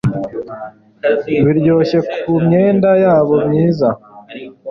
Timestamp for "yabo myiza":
3.03-3.89